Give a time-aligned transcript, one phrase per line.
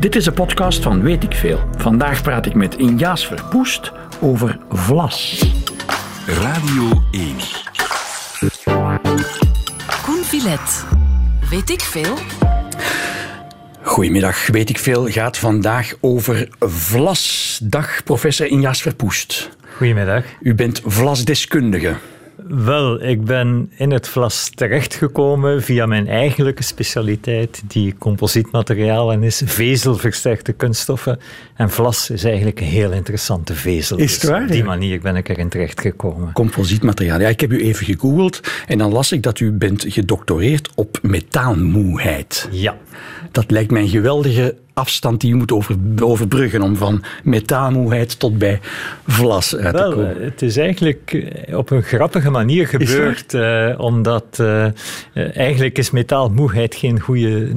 [0.00, 1.60] Dit is de podcast van Weet ik Veel.
[1.76, 5.44] Vandaag praat ik met Injaas Verpoest over vlas.
[6.26, 7.36] Radio 1.
[10.04, 10.84] Koen Villet.
[11.50, 12.14] Weet ik veel?
[13.82, 17.58] Goedemiddag, Weet ik Veel gaat vandaag over vlas.
[17.62, 19.50] Dag, professor Injaas Verpoest.
[19.76, 20.24] Goedemiddag.
[20.40, 21.96] U bent vlasdeskundige.
[22.48, 30.52] Wel, ik ben in het vlas terechtgekomen via mijn eigenlijke specialiteit, die composietmaterialen is, vezelversterkte
[30.52, 31.18] kunststoffen.
[31.54, 33.96] En vlas is eigenlijk een heel interessante vezel.
[33.96, 36.32] Is het Dus waar, Op die manier ben ik erin terechtgekomen.
[36.32, 37.20] Composietmateriaal.
[37.20, 40.98] Ja, ik heb u even gegoogeld en dan las ik dat u bent gedoctoreerd op
[41.02, 42.48] metaalmoeheid.
[42.50, 42.76] Ja.
[43.32, 48.38] Dat lijkt mij een geweldige afstand die u moet over, overbruggen om van metaalmoeheid tot
[48.38, 48.60] bij
[49.06, 50.16] vlas uit te komen.
[50.16, 54.42] eh, het is eigenlijk eh, op een grappige manier gebeurd, eh, omdat
[55.32, 57.52] eigenlijk is metaalmoeheid geen goede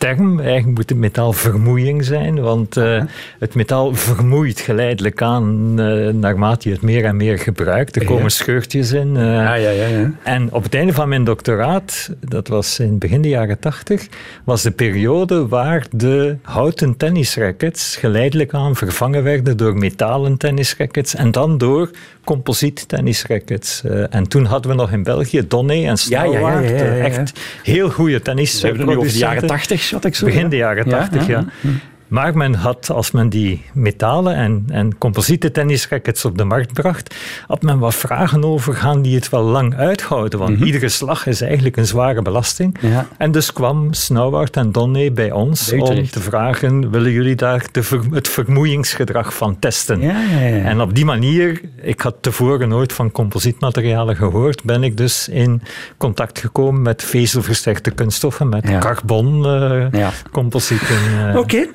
[0.00, 0.38] term.
[0.40, 3.02] Eigenlijk moet het metaalvermoeiing zijn, want eh,
[3.38, 7.96] het metaal vermoeit geleidelijk aan eh, naarmate je het meer en meer gebruikt.
[7.96, 8.28] Er komen Ja.
[8.28, 9.16] scheurtjes in.
[9.16, 10.10] eh, Ja, ja, ja.
[10.22, 14.06] en op het einde van mijn doctoraat, dat was in begin de jaren tachtig,
[14.44, 21.30] was de periode waar de houten tennisrackets geleidelijk aan vervangen werden door metalen tennisrackets en
[21.30, 21.90] dan door
[22.24, 23.82] composiet tennisrackets.
[24.10, 27.32] En toen hadden we nog in België Donné en eh, echt
[27.62, 28.60] heel goede tennis.
[28.60, 30.24] We hebben het nu over de jaren tachtig, wat ik zo.
[30.24, 31.44] Begin de jaren Ja, tachtig, ja.
[31.60, 31.70] ja.
[32.10, 37.14] Maar men had, als men die metalen en, en composiete tennisrackets op de markt bracht,
[37.46, 40.38] had men wat vragen over, gaan die het wel lang uithouden?
[40.38, 42.76] Want iedere slag is eigenlijk een zware belasting.
[42.80, 42.92] Mhm.
[42.92, 43.06] Ja.
[43.18, 48.00] En dus kwam Snauwaard en Donné bij ons om te vragen, willen jullie daar ver-
[48.10, 50.00] het vermoeiingsgedrag van testen?
[50.00, 50.64] Ja, ja, ja.
[50.64, 55.62] En op die manier, ik had tevoren nooit van composietmaterialen gehoord, ben ik dus in
[55.96, 58.78] contact gekomen met vezelversterkte kunststoffen, met Ja.
[58.78, 60.96] carbon eh, composieten.
[61.28, 61.36] eh.
[61.36, 61.66] Oké.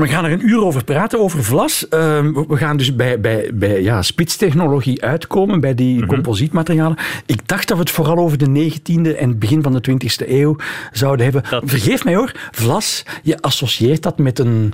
[0.00, 1.88] We gaan er een uur over praten, over vlas.
[1.88, 6.96] Ehm, we- gaan dus bij, bij, bij ja, spitstechnologie uitkomen, bij die composietmaterialen.
[7.26, 10.30] Ik dacht dat we het vooral over de 19e en het begin van de 20e
[10.30, 10.56] eeuw
[10.92, 11.42] zouden hebben.
[11.50, 14.72] Dat- Vergeef mij hoor, vlas, je associeert dat met een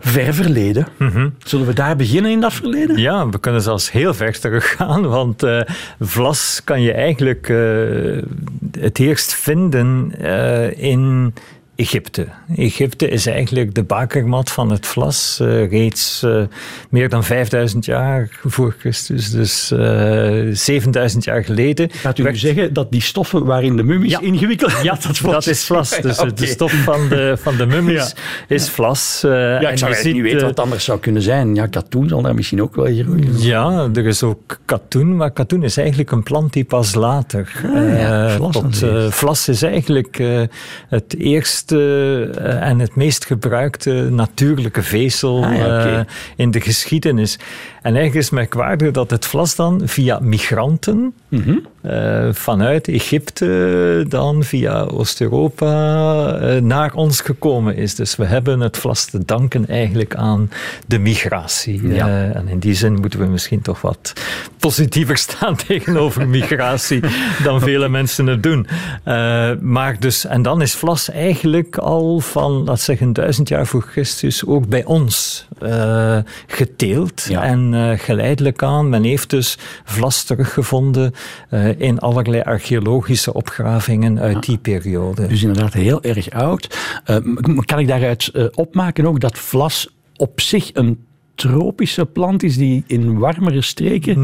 [0.00, 0.86] ver verleden.
[1.38, 2.96] Zullen we daar beginnen in dat verleden?
[2.98, 5.60] Ja, we kunnen zelfs heel ver teruggaan, want eh,
[6.00, 7.58] vlas kan je eigenlijk eh,
[8.80, 11.34] het eerst vinden eh, in
[11.76, 12.26] Egypte.
[12.56, 16.42] Egypte is eigenlijk de bakermat van het vlas, eh, reeds eh,
[16.90, 21.90] meer dan 5000 jaar voor Christus, dus eh 7000 jaar geleden.
[21.92, 24.20] Gaat u nu werd- zeggen dat die stoffen waarin de mummies Ja.
[24.20, 25.90] ingewikkeld Ja, dat is vlas.
[26.02, 28.14] Dus de stof van de, van de mummies
[28.48, 29.18] is vlas.
[29.22, 31.54] Ja, en ik je zou eigenlijk niet weten wat anders zou kunnen zijn.
[31.54, 33.38] Ja, katoen zal daar misschien ook wel groeien.
[33.42, 37.52] Ja, er is ook katoen, maar katoen is eigenlijk een plant die pas later.
[37.74, 40.22] Ah, vlas tot, eh, vlas is eigenlijk
[40.88, 46.00] het eerste eh, en het meest gebruikte natuurlijke vezel Ah, ja, eh,
[46.36, 47.38] in de geschiedenis.
[47.86, 51.58] En eigenlijk is het merkwaardig dat het vlas dan via migranten Mhm.
[51.80, 55.70] eh, vanuit Egypte dan via Oost-Europa
[56.38, 57.94] eh, naar ons gekomen is.
[57.94, 60.50] Dus we hebben het vlas te danken eigenlijk aan
[60.86, 61.88] de migratie.
[61.88, 62.08] Ja.
[62.08, 64.12] Eh, en in die zin moeten we misschien toch wat
[64.58, 67.00] positiever staan tegenover migratie
[67.42, 68.66] dan vele mensen het doen.
[69.60, 74.46] Maar dus, en dan is vlas eigenlijk al van, laat zeggen, duizend jaar voor Christus
[74.46, 75.46] ook bij ons
[76.46, 77.26] geteeld.
[77.28, 77.42] Ja.
[77.42, 81.14] En eh, geleidelijk aan, men heeft dus vlas teruggevonden
[81.48, 85.26] eh, in allerlei archeologische opgravingen uit die periode.
[85.26, 86.78] Dus inderdaad heel erg oud.
[87.04, 87.16] Eh,
[87.64, 93.18] kan ik daaruit opmaken ook dat vlas op zich een tropische plant is die in
[93.18, 94.14] warmere streken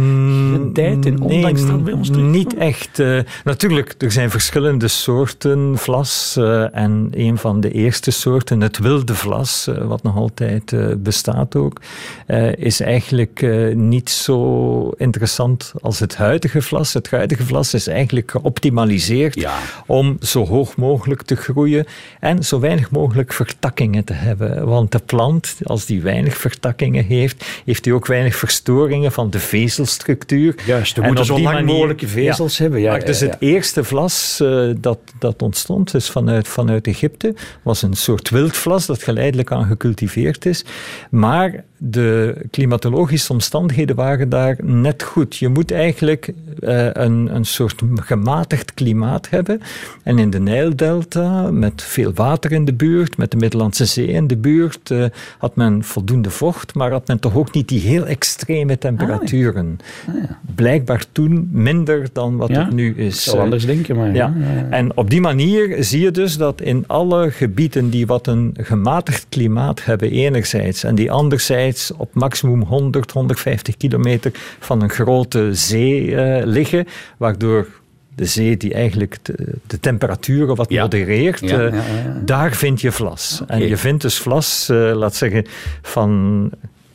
[0.50, 2.34] zijn tijd en ondanks Mm, Nee, dat bij ons terugkomt?
[2.36, 2.98] niet echt.
[2.98, 6.36] eh, natuurlijk, er zijn verschillende soorten vlas.
[6.38, 10.86] eh, en een van de eerste soorten, het wilde vlas, eh, wat nog altijd eh,
[10.98, 11.80] bestaat ook,
[12.26, 16.92] eh, is eigenlijk eh, niet zo interessant als het huidige vlas.
[16.92, 19.58] Het huidige vlas is eigenlijk geoptimaliseerd Ja.
[19.86, 21.86] om zo hoog mogelijk te groeien
[22.20, 24.66] en zo weinig mogelijk vertakkingen te hebben.
[24.66, 29.38] Want de plant, als die weinig vertakkingen heeft, heeft hij ook weinig verstoringen van de
[29.38, 30.54] vezelstructuur.
[30.66, 32.80] Juist, we En moeten zo lang manier- mogelijke vezels hebben.
[32.80, 37.82] Ja, maar dus het eerste vlas eh, dat, dat ontstond, dus vanuit, vanuit Egypte, was
[37.82, 40.64] een soort wildvlas dat geleidelijk aan gecultiveerd is.
[41.10, 45.36] Maar de klimatologische omstandigheden waren daar net goed.
[45.36, 49.60] Je moet eigenlijk uh, een, een soort gematigd klimaat hebben.
[50.02, 54.26] En in de Nijldelta, met veel water in de buurt, met de Middellandse Zee in
[54.26, 55.04] de buurt, uh,
[55.38, 59.78] had men voldoende vocht, maar had men toch ook niet die heel extreme temperaturen.
[60.08, 60.38] Ah, ja.
[60.54, 63.14] Blijkbaar toen minder dan wat ja, het nu is.
[63.14, 64.14] Ik zou anders denken, maar...
[64.14, 64.34] Ja.
[64.70, 69.26] En op die manier zie je dus dat in alle gebieden die wat een gematigd
[69.28, 76.06] klimaat hebben enerzijds en die anderzijds op maximum 100, 150 kilometer van een grote zee
[76.06, 76.86] uh, liggen,
[77.16, 77.66] waardoor
[78.14, 79.34] de zee die eigenlijk de,
[79.66, 80.82] de temperaturen wat Ja.
[80.82, 83.42] modereert, Ja, eh, ja, daar vind je vlas.
[83.46, 85.46] En je vindt dus vlas, eh, laat zeggen,
[85.82, 86.50] van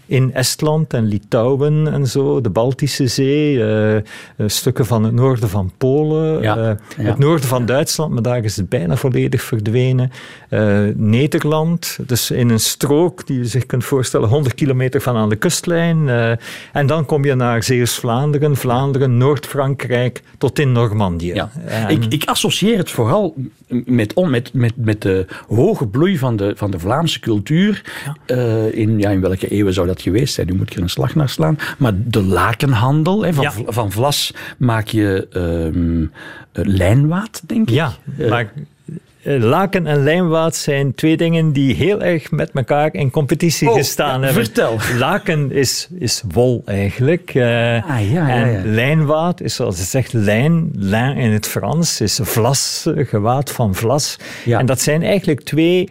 [0.08, 4.04] in Estland en Litouwen en zo, de Baltische Zee, eh, eh,
[4.46, 6.64] stukken van het noorden van Polen, Ja, eh,
[6.98, 7.04] ja.
[7.10, 10.12] het noorden van Duitsland, maar daar is het bijna volledig verdwenen.
[10.96, 15.36] Nederland, dus in een strook die je zich kunt voorstellen, 100 kilometer van aan de
[15.36, 16.10] kustlijn.
[16.74, 21.34] en dan kom je naar Zeeuws-Vlaanderen, Vlaanderen, Noord-Frankrijk tot in Normandië.
[21.34, 21.50] Ja.
[21.66, 23.36] En- Ik, ik associeer het vooral
[23.86, 27.82] met, on- met, met, met de hoge bloei van de, van de Vlaamse cultuur.
[28.72, 30.48] In, ja, in welke eeuwen zou dat geweest zijn?
[30.48, 31.58] Nu moet ik er een slag naar slaan.
[31.78, 33.54] Maar de lakenhandel, hè, van, Ja.
[33.68, 36.02] van vlas maak je ehm,
[36.52, 37.76] eh, lijnwaad, denk ik.
[37.76, 38.52] Ja, Eh, maar
[39.24, 43.76] eh, laken en lijnwaad zijn twee dingen die heel erg met elkaar in competitie Oh,
[43.76, 44.44] gestaan hebben.
[44.46, 44.78] vertel.
[44.98, 47.30] Laken is, is wol eigenlijk.
[47.30, 48.62] Ah, ja, en ja.
[48.66, 54.18] lijnwaad is zoals het zegt lijn, lijn in het Frans, is vlas, gewaad van vlas.
[54.46, 54.60] Ja.
[54.60, 55.90] En dat zijn eigenlijk twee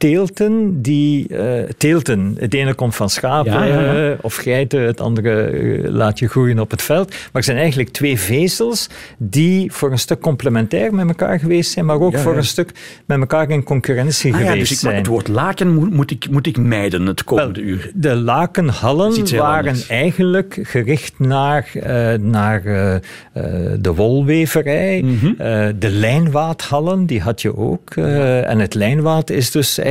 [0.00, 1.36] teelten die...
[1.36, 4.10] eh, teelten, het ene komt van schapen Ja, ja, ja.
[4.10, 7.08] eh, of geiten, het andere eh, laat je groeien op het veld.
[7.08, 8.88] Maar het zijn eigenlijk twee vezels
[9.18, 12.70] die voor een stuk complementair met elkaar geweest zijn, maar ook voor een stuk
[13.06, 14.96] met elkaar in concurrentie Ah, ja, geweest dus ik, zijn.
[14.96, 17.90] het woord laken moet, moet, ik, moet ik mijden het komende Wel, uur.
[17.94, 19.86] De lakenhallen waren anders.
[19.86, 21.70] eigenlijk gericht naar,
[22.20, 22.62] naar
[23.80, 25.02] de wolweverij.
[25.02, 25.32] Mhm.
[25.78, 27.90] De lijnwaadhallen, die had je ook.
[27.96, 29.88] En het lijnwaad is dus eigenlijk...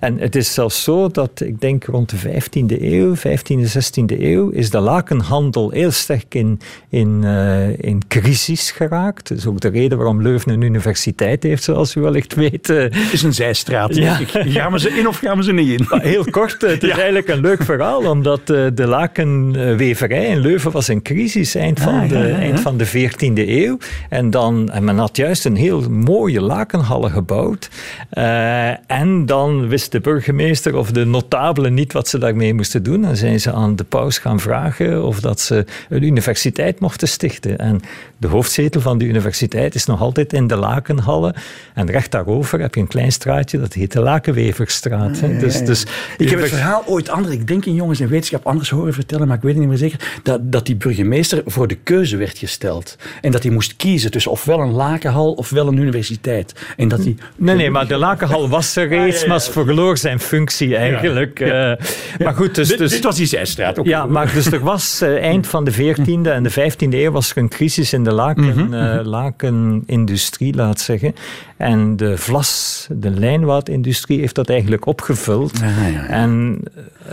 [0.00, 4.48] En het is zelfs zo dat, ik denk rond de 15e eeuw, 15e, 16e eeuw,
[4.48, 9.28] is de lakenhandel heel sterk in, in, eh, in crisis geraakt.
[9.28, 12.66] Dat is ook de reden waarom Leuven een universiteit heeft, zoals u wellicht weet.
[12.66, 13.94] Het is een zijstraat.
[13.94, 14.18] Ja.
[14.32, 15.86] Gaan we ze in of gaan we ze niet in?
[15.90, 16.94] maar heel kort, het is Ja.
[16.94, 21.94] eigenlijk een leuk verhaal, omdat eh, de lakenweverij in Leuven was in crisis eind van,
[21.94, 22.34] Ah, de, ja, ja, ja.
[22.38, 23.78] eind van de 14e eeuw.
[24.08, 27.70] En, dan, en men had juist een heel mooie lakenhallen gebouwd.
[28.10, 33.02] Eh, en dan wist de burgemeester of de notabelen niet wat ze daarmee moesten doen.
[33.02, 37.58] Dan zijn ze aan de paus gaan vragen of dat ze een universiteit mochten stichten.
[37.58, 37.80] En
[38.16, 41.34] de hoofdzetel van de universiteit is nog altijd in de lakenhallen.
[41.74, 45.20] En recht daarover heb je een klein straatje, dat heet de Lakenweverstraat.
[45.20, 45.86] Dus, dus
[46.18, 49.26] Ik heb het verhaal ooit anders, ik denk in Jongens en Wetenschap, anders horen vertellen,
[49.26, 52.38] maar ik weet het niet meer zeker, dat, dat die burgemeester voor de keuze werd
[52.38, 52.96] gesteld.
[53.20, 56.54] En dat hij moest kiezen tussen ofwel een lakenhal ofwel een universiteit.
[56.76, 57.16] En dat hij...
[57.36, 58.88] Nee, nee, maar de lakenhal was er
[59.26, 61.40] maar verloor zijn functie eigenlijk.
[61.40, 61.72] Eh,
[62.18, 62.76] maar goed, dus...
[62.76, 63.78] Dus dit was die zijstraat.
[63.78, 63.86] ook.
[63.86, 67.30] Ja, maar dus er was eh, eind van de 14e en de 15e eeuw was
[67.30, 71.14] er een crisis in de laken, Mhm, eh, lakenindustrie, laat zeggen.
[71.56, 75.52] En de vlas, de lijnwaadindustrie heeft dat eigenlijk opgevuld.
[75.54, 76.06] Ah, ja, ja.
[76.06, 76.60] En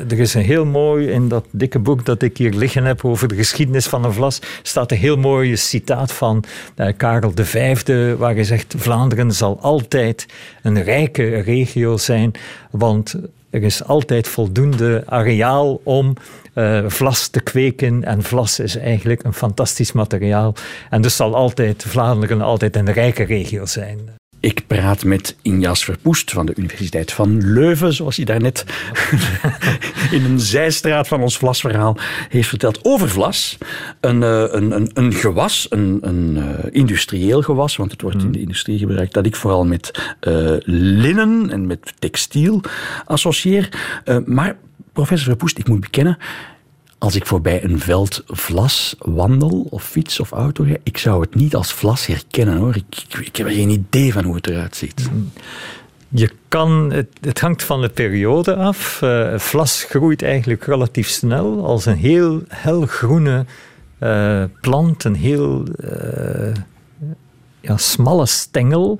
[0.09, 3.27] er is een heel mooi, in dat dikke boek dat ik hier liggen heb over
[3.27, 6.43] de geschiedenis van een vlas, staat een heel mooi citaat van
[6.97, 7.83] Karel V,
[8.17, 10.25] waar hij zegt, Vlaanderen zal altijd
[10.61, 12.31] een rijke regio zijn,
[12.71, 13.15] want
[13.49, 16.13] er is altijd voldoende areaal om
[16.53, 18.03] eh, vlas te kweken.
[18.03, 20.53] En vlas is eigenlijk een fantastisch materiaal.
[20.89, 23.99] En dus zal altijd Vlaanderen altijd een rijke regio zijn.
[24.39, 28.65] Ik praat met Injas Verpoest van de Universiteit van Leuven, zoals hij daarnet
[30.11, 31.97] in een zijstraat van ons vlasverhaal
[32.29, 33.57] heeft verteld over vlas.
[33.99, 38.31] Een, eh, een, een, een gewas, een, een eh, industrieel gewas, want het wordt in
[38.31, 42.61] de industrie gebruikt, dat ik vooral met eh, linnen en met textiel
[43.05, 43.69] associeer.
[44.25, 44.57] Maar
[44.93, 46.17] professor Verpoest, ik moet bekennen,
[46.97, 51.55] als ik voorbij een veld vlas wandel, of fiets of auto, ik zou het niet
[51.55, 52.75] als vlas herkennen hoor.
[52.75, 55.09] Ik, ik, ik heb er geen idee van hoe het eruit ziet.
[56.09, 59.01] Je kan, het, het hangt van de periode af.
[59.01, 63.45] Eh, vlas groeit eigenlijk relatief snel als een heel helgroene
[63.97, 66.53] eh, plant, een heel eh,
[67.61, 68.99] ja, smalle stengel.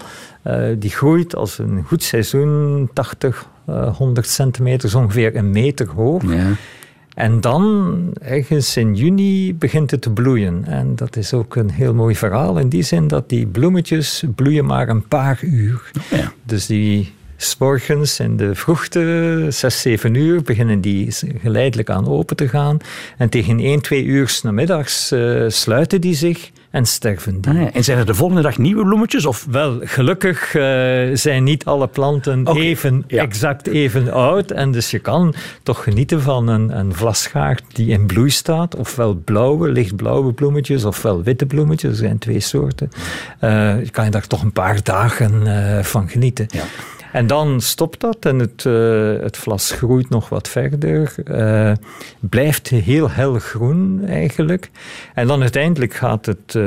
[0.78, 6.24] Die groeit als een goed seizoen 80, eh, 100 centimeter, ongeveer een meter hoog.
[6.24, 6.52] Ja.
[7.18, 10.66] En dan, ergens in juni, begint het te bloeien.
[10.66, 14.66] En dat is ook een heel mooi verhaal in die zin dat die bloemetjes bloeien
[14.66, 15.92] maar een paar uur.
[16.10, 16.34] Ja.
[16.44, 21.08] Dus die S'morgens in de vroegte, 6, 7 uur, beginnen die
[21.42, 22.78] geleidelijk aan open te gaan.
[23.18, 27.52] En tegen 1, 2 uur s namiddags uh, sluiten die zich en sterven die.
[27.52, 29.26] Ah, en zijn er de volgende dag nieuwe bloemetjes?
[29.26, 29.46] Of?
[29.50, 30.64] Wel, gelukkig uh,
[31.14, 32.62] zijn niet alle planten okay.
[32.62, 33.22] even, ja.
[33.22, 34.52] exact even oud.
[34.52, 38.76] En dus je kan toch genieten van een, een vlasgaard die in bloei staat.
[38.76, 41.92] Ofwel blauwe, lichtblauwe bloemetjes, ofwel witte bloemetjes.
[41.92, 42.92] Er zijn twee soorten.
[43.42, 46.46] Uh, je kan je daar toch een paar dagen uh, van genieten.
[46.50, 46.64] Ja.
[47.18, 51.16] En dan stopt dat en het, uh, het vlas groeit nog wat verder.
[51.26, 51.72] Uh,
[52.20, 54.70] blijft heel hel groen eigenlijk.
[55.14, 56.64] En dan uiteindelijk gaat het uh,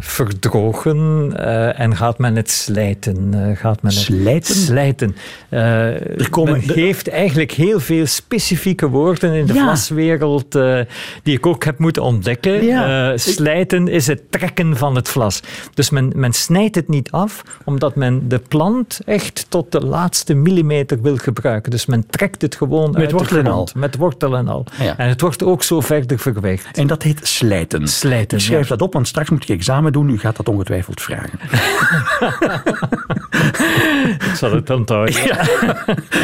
[0.00, 1.32] verdrogen
[1.76, 3.34] en gaat men het slijten.
[3.56, 4.54] gaat men het slijten?
[4.54, 5.16] Slijten.
[5.50, 9.62] er komen, men geeft eigenlijk heel veel specifieke woorden in de ja.
[9.62, 10.52] vlaswereld
[11.22, 12.64] die ik ook heb moeten ontdekken.
[12.64, 13.16] Ja.
[13.16, 15.40] slijten is het trekken van het vlas.
[15.74, 20.34] Dus men, men snijdt het niet af, omdat men de plant echt tot de laatste
[20.34, 21.70] millimeter wil gebruiken.
[21.70, 23.74] Dus men trekt het gewoon met uit wortel de grond.
[23.74, 24.64] Met wortel en al.
[24.78, 24.96] Ja.
[24.96, 26.78] En het wordt ook zo verder verwerkt.
[26.78, 27.88] En dat heet slijten.
[27.88, 28.38] Slijten.
[28.38, 28.68] Ik schrijf ja.
[28.68, 30.08] dat op, want straks moet ik examen doen.
[30.08, 31.38] U gaat dat ongetwijfeld vragen.
[34.30, 35.14] ik zal het onthouden.
[35.14, 35.36] Ja.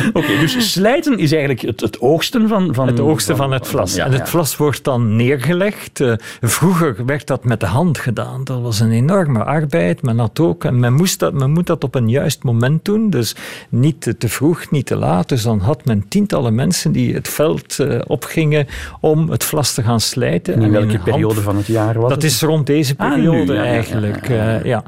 [0.08, 2.86] Oké, okay, dus slijten is eigenlijk het, het oogsten van, van...
[2.86, 3.96] Het oogsten van, van het vlas.
[3.96, 6.00] En het vlas wordt dan neergelegd.
[6.00, 8.44] Uh, vroeger werd dat met de hand gedaan.
[8.44, 10.02] Dat was een enorme arbeid.
[10.02, 10.64] Men had ook...
[10.64, 13.10] En men, moest dat, men moet dat op een juist moment doen.
[13.10, 13.36] Dus
[13.68, 15.28] niet te vroeg, niet te laat.
[15.28, 18.66] Dus dan had men tientallen mensen die het veld uh, opgingen
[19.00, 20.54] om het vlas te gaan slijten.
[20.54, 21.44] En in welke en periode hand...
[21.44, 22.30] van het jaar was Dat het?
[22.30, 24.28] is rond deze periode ah, nu, ja, eigenlijk.
[24.28, 24.84] Ja, ja, uh, ja.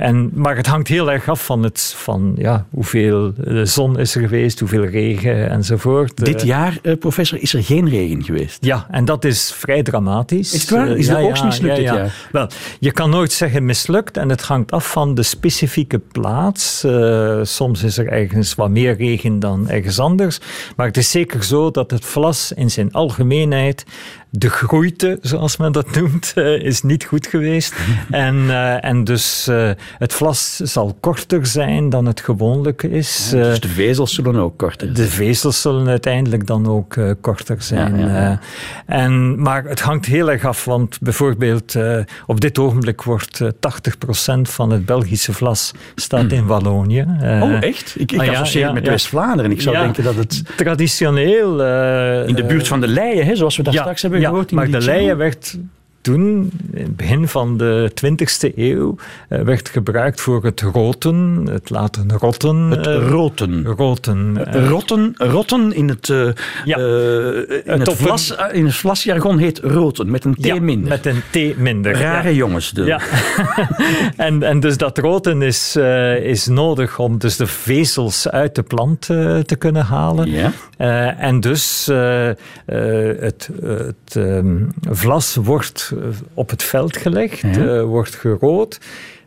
[0.00, 3.32] En, maar het hangt heel erg af van, het, van ja, hoeveel
[3.64, 6.24] zon is er geweest, hoeveel regen enzovoort.
[6.24, 8.64] Dit jaar, uh, professor, is er geen regen geweest.
[8.64, 10.54] Ja, en dat is vrij dramatisch.
[10.54, 10.88] Is het waar?
[10.88, 12.28] Is de ja, oogst mislukt dit jaar?
[12.32, 16.84] Wel, je kan nooit zeggen mislukt en het hangt af van de specifieke plaats.
[16.84, 16.92] Uh,
[17.42, 20.40] soms is er ergens wat meer regen dan ergens anders.
[20.76, 23.84] Maar het is zeker zo dat het vlas in zijn algemeenheid
[24.30, 27.74] de groeite, zoals men dat noemt, uh, is niet goed geweest.
[28.10, 33.30] en, uh, en dus uh, het vlas zal korter zijn dan het gewoonlijk is.
[33.32, 35.06] Ja, dus de vezels zullen ook korter zijn.
[35.06, 37.98] De vezels zullen uiteindelijk dan ook korter zijn.
[37.98, 38.40] Ja, ja,
[38.86, 41.74] en, maar het hangt heel erg af, want bijvoorbeeld
[42.26, 43.46] op dit ogenblik wordt 80%
[44.42, 46.30] van het Belgische vlas staat mm.
[46.30, 47.06] in Wallonië.
[47.22, 47.94] oh, echt?
[47.98, 49.50] Ik, ik ah, associeer het met West-Vlaanderen.
[49.50, 50.42] Ik zou denken dat het...
[50.56, 51.50] Traditioneel...
[52.26, 54.80] in de buurt van de Leien, hè, zoals we daar straks hebben ja, maar de
[54.80, 55.58] leien werd
[56.00, 58.96] toen, in het begin van de 20e eeuw,
[59.28, 62.56] uh, werd gebruikt voor het roten, het laten rotten.
[62.56, 63.64] Het uh, roten.
[63.64, 64.36] roten.
[64.54, 66.06] Uh, rotten, rotten in het,
[66.64, 66.76] ja.
[66.76, 70.88] in, het vlas, in het vlasjargon heet roten, met een T ja, minder.
[70.88, 71.92] met een T minder.
[71.92, 72.34] Rare ja.
[72.34, 72.70] jongens.
[72.70, 72.84] De.
[72.84, 73.00] Ja.
[74.16, 75.76] en, en dus dat roten is,
[76.22, 80.30] is nodig om dus de vezels uit de plant te kunnen halen.
[80.30, 80.52] Ja.
[81.18, 81.88] en dus
[82.66, 85.89] het, het um, vlas wordt
[86.34, 87.48] op het veld gelegd, ja.
[87.48, 88.80] uh, wordt gerood.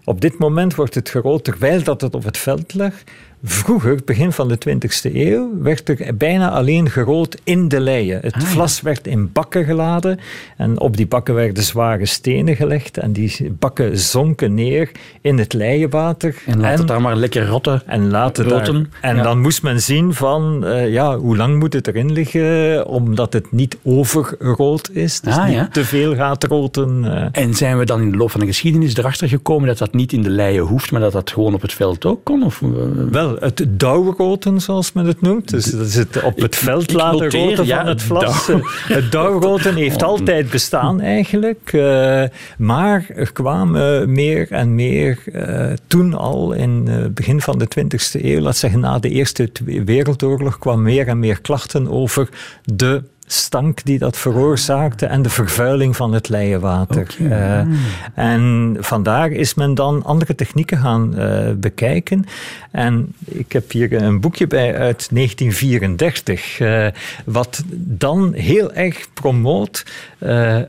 [0.03, 3.11] Op dit moment wordt het gerood terwijl dat het op het veld ligt.
[3.45, 8.19] Vroeger, begin van de 20e eeuw, werd er bijna alleen gerood in de leien.
[8.21, 10.19] Het ah, vlas werd in bakken geladen
[10.57, 15.53] en op die bakken werden zware stenen gelegd en die bakken zonken neer in het
[15.53, 16.35] leienwater.
[16.45, 17.81] En laat en, het daar maar lekker rotten.
[17.85, 18.73] En laat het rotten.
[18.73, 19.23] Daar, en ja.
[19.23, 23.51] dan moest men zien van, uh, ja, hoe lang moet het erin liggen, omdat het
[23.51, 25.67] niet overrood is, dus ah, niet ja.
[25.67, 27.03] te veel gaat roten.
[27.03, 27.25] Uh.
[27.31, 30.13] En zijn we dan in de loop van de geschiedenis erachter gekomen dat dat niet
[30.13, 32.43] in de leien hoeft, maar dat dat gewoon op het veld ook kon?
[32.43, 35.49] Of, uh, Wel, het dauwroten, zoals men het noemt.
[35.49, 38.47] Dus dat is het op het veld laten roten ja, van het vlas.
[38.87, 41.73] Het dauwroten heeft altijd bestaan eigenlijk.
[41.73, 42.23] Uh,
[42.57, 47.67] maar er kwamen meer en meer uh, toen al, in het uh, begin van de
[47.79, 49.49] 20e eeuw, laat zeggen na de Eerste
[49.85, 52.29] Wereldoorlog, kwam meer en meer klachten over
[52.63, 57.07] de stank die dat veroorzaakte en de vervuiling van het leienwater.
[57.21, 57.65] Okay.
[57.67, 57.77] Uh,
[58.15, 62.25] en vandaar is men dan andere technieken gaan uh, bekijken.
[62.71, 66.87] En ik heb hier een boekje bij uit 1934, uh,
[67.25, 69.85] wat dan heel erg promoot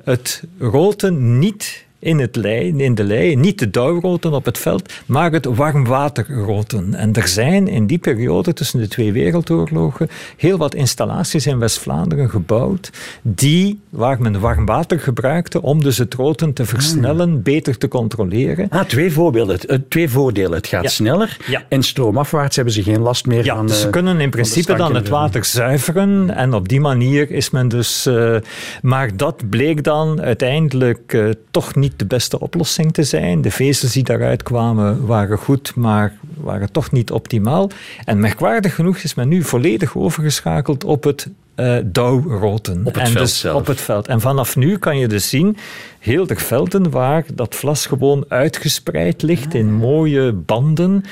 [0.05, 4.93] het roten niet in, het lei, in de lei, niet de dauwroten op het veld,
[5.07, 6.95] maar het warmwaterroten.
[6.95, 12.31] En er zijn in die periode tussen de twee wereldoorlogen heel wat installaties in West-Vlaanderen
[12.31, 12.91] gebouwd
[13.23, 17.43] die, waar men warmwater gebruikte om dus het roten te versnellen, ah.
[17.43, 18.69] beter te controleren.
[18.69, 20.53] Ah, twee voorbeelden, twee voordelen.
[20.53, 20.89] Het gaat ja.
[20.89, 21.63] sneller ja.
[21.69, 23.67] en stroomafwaarts hebben ze geen last meer ja, van...
[23.67, 27.69] Dus ze kunnen in principe dan het water zuiveren en op die manier is men
[27.69, 28.07] dus...
[28.07, 28.37] Uh,
[28.83, 33.43] maar dat bleek dan uiteindelijk uh, toch niet de beste oplossing te zijn.
[33.43, 37.71] De vezels die daaruit kwamen waren goed, maar waren toch niet optimaal.
[38.05, 42.79] En merkwaardig genoeg is men nu volledig overgeschakeld op het uh, dauwroten.
[42.85, 43.61] Op het en veld dus zelf.
[43.61, 44.09] Op het veld.
[44.09, 45.57] En vanaf nu kan je dus zien,
[45.99, 51.05] heel de velden waar dat vlas gewoon uitgespreid ligt in mooie banden.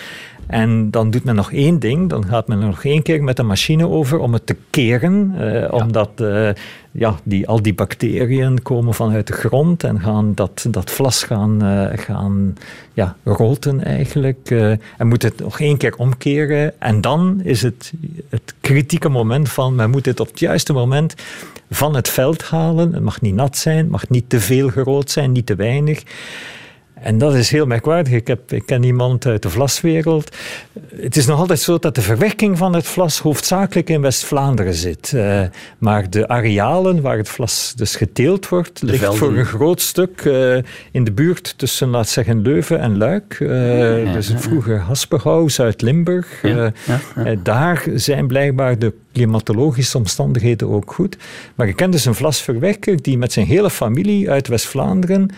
[0.47, 2.09] En dan doet men nog één ding.
[2.09, 5.35] Dan gaat men er nog één keer met de machine over om het te keren.
[5.39, 6.49] Eh, Omdat eh,
[6.91, 11.63] ja, die, al die bacteriën komen vanuit de grond en gaan dat, dat vlas gaan,
[11.63, 12.57] eh, gaan
[12.93, 14.51] ja, roten eigenlijk.
[14.99, 16.81] En moet het nog één keer omkeren.
[16.81, 17.93] En dan is het
[18.29, 21.15] het kritieke moment van men moet het op het juiste moment
[21.71, 22.93] van het veld halen.
[22.93, 26.03] Het mag niet nat zijn, het mag niet te veel gerood zijn, niet te weinig.
[27.03, 28.13] En dat is heel merkwaardig.
[28.13, 30.37] Ik, heb, ik ken iemand uit de vlaswereld.
[30.97, 35.13] Het is nog altijd zo dat de verwerking van het vlas hoofdzakelijk in West-Vlaanderen zit.
[35.15, 35.43] Uh,
[35.79, 39.19] maar de arealen waar het vlas dus geteeld wordt, De ligt velden.
[39.19, 40.57] voor een groot stuk uh,
[40.91, 43.39] in de buurt tussen, laat zeggen, Leuven en Luik.
[43.41, 46.43] Uh, ja, dus ja, vroeger Haspengouw, Zuid-Limburg.
[46.43, 46.73] Ja.
[47.43, 51.17] daar zijn blijkbaar de klimatologische omstandigheden ook goed.
[51.55, 55.31] Maar ik ken dus een vlasverwerker die met zijn hele familie uit West-Vlaanderen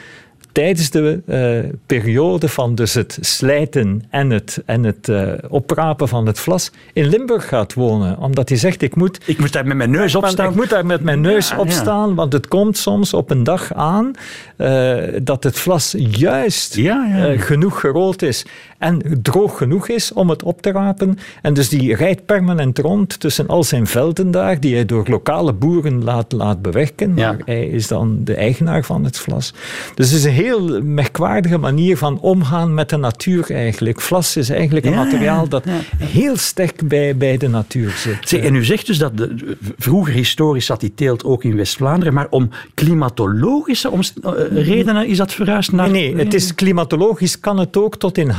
[0.54, 6.26] tijdens de uh, periode van dus het slijten en het, en het uh, oprapen van
[6.26, 8.18] het vlas in Limburg gaat wonen.
[8.18, 9.20] Omdat hij zegt, ik moet...
[9.26, 10.48] Ik moet daar met mijn neus op staan.
[10.50, 11.72] Ik moet daar met mijn neus Ja, op ja.
[11.72, 14.12] staan, want het komt soms op een dag aan
[14.58, 17.28] uh, dat het vlas juist Ja, ja.
[17.28, 18.46] eh, genoeg gerold is
[18.84, 21.18] en droog genoeg is om het op te rapen.
[21.42, 25.52] En dus die rijdt permanent rond tussen al zijn velden daar, die hij door lokale
[25.52, 27.16] boeren laat, laat bewerken.
[27.16, 27.32] Ja.
[27.32, 29.54] Maar hij is dan de eigenaar van het vlas.
[29.94, 34.00] Dus het is een heel merkwaardige manier van omgaan met de natuur eigenlijk.
[34.00, 36.06] Vlas is eigenlijk een materiaal dat ja.
[36.06, 38.28] heel sterk bij, bij de natuur zit.
[38.28, 42.14] Zeg, en u zegt dus dat de, vroeger historisch zat die teelt ook in West-Vlaanderen,
[42.14, 44.32] maar om klimatologische omst- eh,
[44.64, 45.90] redenen is dat verhuisd naar...
[45.90, 48.30] Nee, nee, het is klimatologisch kan het ook tot in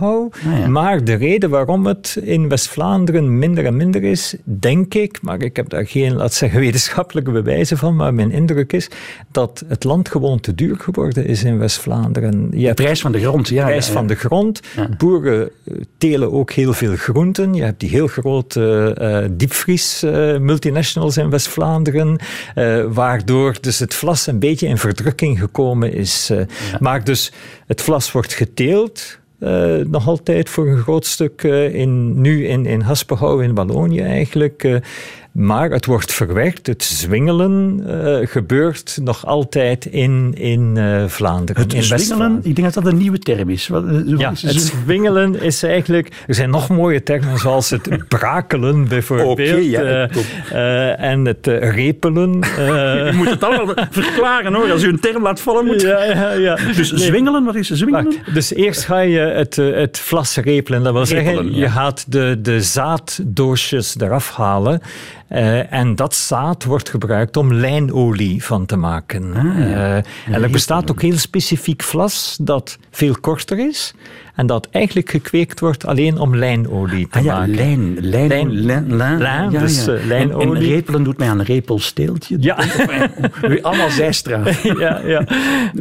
[0.00, 0.68] Ah, ja.
[0.68, 5.56] Maar de reden waarom het in West-Vlaanderen minder en minder is, denk ik, maar ik
[5.56, 8.88] heb daar geen, laat zeggen, wetenschappelijke bewijzen van, maar mijn indruk is
[9.30, 12.48] dat het land gewoon te duur geworden is in West-Vlaanderen.
[12.50, 13.60] Je De hebt prijs van de grond, ja.
[13.60, 13.98] de prijs ja, ja.
[13.98, 14.60] van de grond.
[14.98, 17.54] Boeren eh, telen ook heel veel groenten.
[17.54, 22.18] Je hebt die heel grote eh diepvries eh, multinationals in West-Vlaanderen,
[22.88, 26.32] waardoor dus het vlas een beetje in verdrukking gekomen is.
[26.80, 27.32] Maar dus
[27.66, 29.20] het vlas wordt geteeld.
[29.42, 34.00] Eh, nog altijd voor een groot stuk eh, in, nu in, in Haspengouw in Wallonië
[34.00, 34.64] eigenlijk.
[34.64, 34.76] eh,
[35.32, 41.62] maar het wordt verwerkt, het zwingelen eh, gebeurt nog altijd in, in eh, Vlaanderen.
[41.62, 43.68] Het in zwingelen, ik denk dat dat een nieuwe term is.
[43.68, 46.08] Wat, eh, Ja, is het swingelen is eigenlijk...
[46.26, 49.64] Er zijn nog mooie termen zoals het brakelen bijvoorbeeld.
[49.64, 50.08] Ja,
[50.50, 52.30] eh, en het repelen.
[53.06, 54.70] Je moet het allemaal verklaren hoor.
[54.70, 56.54] Als u een term laat vallen, moet ja, ja, ja.
[56.76, 58.14] Dus Nee, zwingelen, wat is zwingelen?
[58.34, 60.82] Dus eerst ga je het, het vlas repelen.
[60.82, 64.80] Dat wil Repelen, zeggen, je gaat de, de zaaddoosjes eraf halen.
[65.32, 69.34] Eh, en dat zaad wordt gebruikt om lijnolie van te maken.
[69.34, 73.94] Eh, en er bestaat ook heel specifiek vlas dat veel korter is.
[74.34, 77.54] En dat eigenlijk gekweekt wordt alleen om lijnolie te Ah ja, maken.
[77.54, 77.96] lijn.
[78.00, 78.52] Lijn, Lijn.
[78.52, 79.92] lijn, lijn, Lijn, ja, dus, ja.
[79.94, 80.46] eh, lijnolie.
[80.46, 82.36] En, en repelen doet mij aan een repelsteeltje.
[82.40, 82.58] Ja.
[83.62, 84.62] Allemaal zijstraat.
[84.78, 85.24] ja, ja.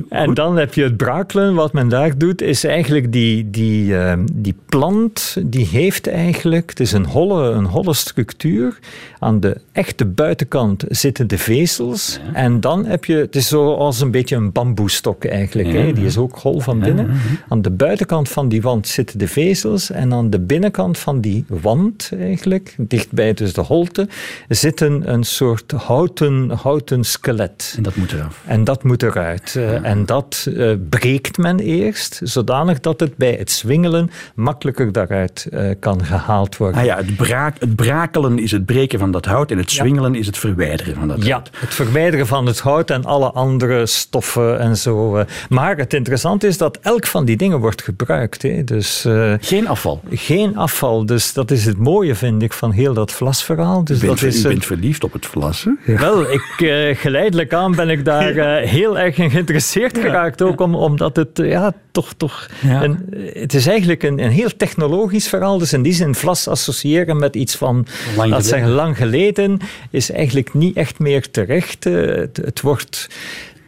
[0.10, 1.54] En dan heb je het brakelen.
[1.54, 6.80] Wat men daar doet, is eigenlijk die, die, eh, die plant, die heeft eigenlijk, het
[6.80, 8.80] is een holle, een holle structuur.
[9.20, 12.20] Aan de echte buitenkant zitten de vezels.
[12.34, 15.72] En dan heb je, het is zoals een beetje een bamboestok eigenlijk.
[15.72, 15.94] Hè?
[15.94, 17.10] Die is ook hol van binnen.
[17.48, 19.92] Aan de buitenkant van die wand zitten de vezels.
[19.92, 24.08] En aan de binnenkant van die wand eigenlijk, dichtbij dus de holte,
[24.48, 27.74] zit een, soort houten, houten skelet.
[27.78, 28.42] En dat moet eraf.
[28.46, 29.56] En dat moet eruit.
[29.56, 35.48] Eh, en dat eh, breekt men eerst, zodanig dat het bij het zwingelen makkelijker daaruit
[35.52, 36.80] eh, kan gehaald worden.
[36.80, 40.16] Ah ja, het, braak, het brakelen is het breken van dat hout en het zwingelen
[40.16, 41.50] is het verwijderen van dat Ja, hout.
[41.56, 45.26] het verwijderen van het hout en alle andere stoffen en zo.
[45.50, 48.31] Maar het interessante is dat elk van die dingen wordt gebruikt.
[48.40, 48.64] Hè.
[48.64, 50.02] Dus eh, Geen afval.
[50.10, 51.06] geen afval.
[51.06, 53.84] Dus dat is het mooie, vind ik, van heel dat vlasverhaal.
[53.84, 55.96] Dus U bent, dat is u bent verliefd op het vlas, hè?
[55.96, 60.42] Wel, ik, eh, geleidelijk aan ben ik daar eh, heel erg in geïnteresseerd geraakt.
[60.42, 62.14] Ook om, omdat het ja, toch...
[62.18, 62.84] toch Ja.
[62.84, 65.58] een, het is eigenlijk een, een heel technologisch verhaal.
[65.58, 68.44] Dus in die zin vlas associëren met iets van, Lang geleden.
[68.44, 71.84] zeggen, lang geleden, is eigenlijk niet echt meer terecht.
[71.84, 73.08] Het, het wordt...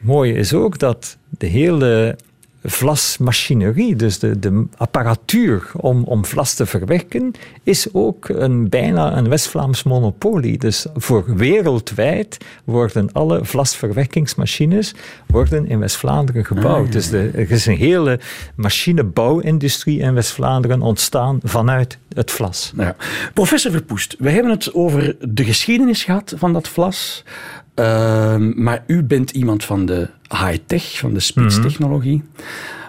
[0.04, 2.15] Het mooie is ook dat de hele
[2.63, 7.32] vlasmachinerie, dus de, de apparatuur om, om vlas te verwerken,
[7.63, 10.58] is ook een, bijna een West-Vlaams monopolie.
[10.58, 14.93] Dus voor wereldwijd worden alle vlasverwerkingsmachines
[15.28, 16.86] worden in West-Vlaanderen gebouwd.
[16.86, 18.19] Ah, dus de, er is een hele
[18.56, 22.73] machinebouwindustrie in West-Vlaanderen ontstaan vanuit het vlas.
[22.78, 22.95] Ja.
[23.34, 27.23] Professor Verpoest, we hebben het over de geschiedenis gehad van dat vlas.
[27.76, 32.24] Ehm, maar u bent iemand van de high-tech, van de spitstechnologie.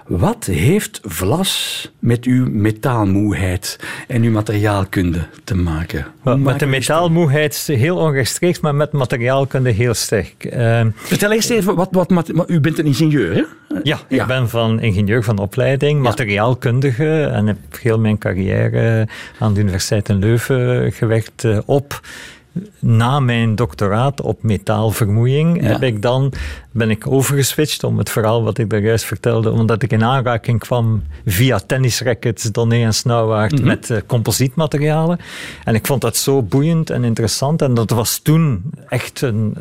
[0.06, 6.06] Wat heeft vlas met uw metaalmoeheid en uw materiaalkunde te maken?
[6.22, 10.50] met de metaalmoeheid heel onrechtstreeks, maar met materiaalkunde heel sterk.
[10.56, 13.42] Uh, Vertel eerst even, wat, wat, wat, u bent een ingenieur, hè?
[13.82, 19.60] Ja, ik ben van ingenieur van opleiding, materiaalkundige en heb heel mijn carrière aan de
[19.60, 22.00] Universiteit in Leuven gewerkt eh, op
[22.78, 26.32] na mijn doctoraat op metaalvermoeiing heb ik dan,
[26.70, 30.60] ben ik overgeswitcht om het verhaal wat ik daar juist vertelde, omdat ik in aanraking
[30.60, 33.66] kwam via tennisrackets, Donné en Snauwaard mhm.
[33.66, 35.18] met uh, composietmaterialen.
[35.64, 39.56] En ik vond dat zo boeiend en interessant en dat was toen echt een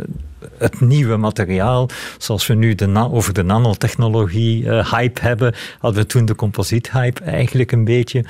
[0.57, 6.07] het nieuwe materiaal, zoals we nu de over de nanotechnologie uh, hype hebben, hadden we
[6.07, 8.25] toen de composiethype eigenlijk een beetje.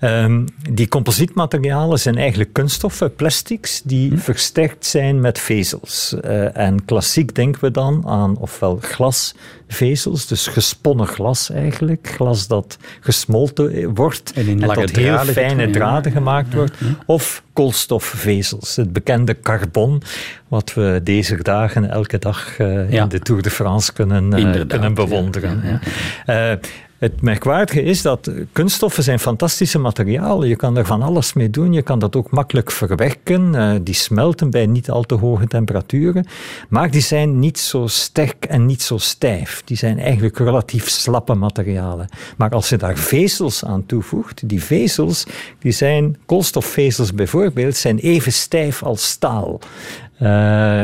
[0.00, 4.16] Um, die composietmaterialen zijn eigenlijk kunststoffen, plastics, die hm.
[4.16, 6.14] versterkt zijn met vezels.
[6.24, 12.78] Uh, en klassiek denken we dan aan ofwel glasvezels, dus gesponnen glas eigenlijk, glas dat
[13.00, 16.76] gesmolten wordt en, en tot heel fijne draden gemaakt wordt,
[17.06, 20.02] of koolstofvezels, het bekende carbon,
[20.48, 24.94] wat we deze dagen elke dag uh, in de Tour de France kunnen, uh, kunnen
[24.94, 25.62] bewonderen.
[25.64, 25.80] Ja,
[26.26, 26.58] ja, uh,
[26.98, 30.48] het merkwaardige is dat kunststoffen zijn fantastische materialen.
[30.48, 31.72] Je kan er van alles mee doen.
[31.72, 33.54] Je kan dat ook makkelijk verwerken.
[33.54, 36.26] Uh, die smelten bij niet al te hoge temperaturen.
[36.68, 39.62] Maar die zijn niet zo sterk en niet zo stijf.
[39.64, 42.08] Die zijn eigenlijk relatief slappe materialen.
[42.36, 45.26] Maar als je daar vezels aan toevoegt, die vezels,
[45.58, 49.60] die zijn, koolstofvezels bijvoorbeeld, zijn even stijf als staal.
[50.22, 50.82] Uh,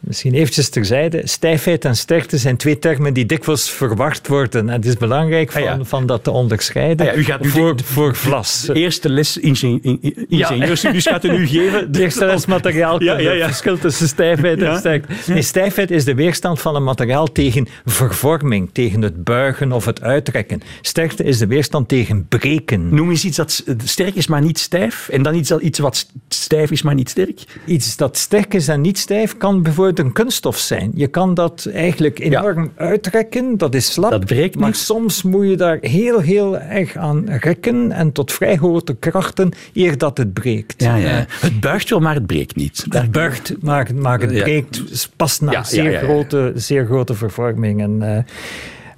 [0.00, 1.20] Misschien eventjes terzijde.
[1.24, 4.68] Stijfheid en sterkte zijn twee termen die dikwijls verward worden.
[4.68, 7.74] En het is belangrijk van, ah, van dat te onderscheiden ah, ja, u gaat voor,
[7.84, 8.62] voor vlas.
[8.66, 11.12] De eerste les ingenieursstudies ja.
[11.12, 11.92] gaat u nu geven.
[11.92, 13.02] De eerste les materiaal.
[13.02, 13.46] Ja, ja, ja.
[13.46, 15.32] verschil tussen stijfheid en sterkte.
[15.32, 20.02] Nee, stijfheid is de weerstand van een materiaal tegen vervorming, tegen het buigen of het
[20.02, 20.60] uitrekken.
[20.80, 22.94] Sterkte is de weerstand tegen breken.
[22.94, 25.08] Noem eens iets dat sterk is, maar niet stijf.
[25.08, 27.40] En dan iets, iets wat stijf is, maar niet sterk.
[27.66, 30.90] Iets dat sterk is en niet stijf kan bijvoorbeeld een kunststof zijn.
[30.94, 34.10] Je kan dat eigenlijk enorm uitrekken, dat is slap.
[34.10, 38.56] Dat breekt Maar soms moet je daar heel, heel erg aan rekken en tot vrij
[38.56, 40.82] grote krachten eer dat het breekt.
[40.82, 41.26] Ja, ja.
[41.28, 42.86] het buigt wel, maar het breekt niet.
[42.88, 48.02] Het buigt, maar, maar het breekt pas na zeer, Grote, zeer grote vervormingen.
[48.02, 48.18] Uh,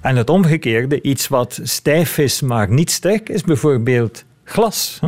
[0.01, 4.99] en het omgekeerde, iets wat stijf is, maar niet sterk, is bijvoorbeeld glas.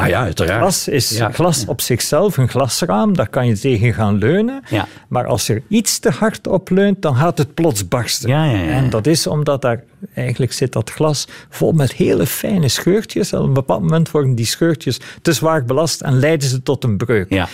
[0.00, 0.60] Ah ja, uiteraard.
[0.60, 4.62] Glas is glas op zichzelf, een glasraam, daar kan je tegen gaan leunen.
[4.68, 4.86] Ja.
[5.08, 8.30] Maar als er iets te hard op leunt, dan gaat het plots barsten.
[8.30, 9.82] En dat is omdat daar
[10.14, 13.32] eigenlijk zit dat glas vol met hele fijne scheurtjes.
[13.32, 16.84] En op een bepaald moment worden die scheurtjes te zwaar belast en leiden ze tot
[16.84, 17.30] een breuk.
[17.30, 17.48] Ja,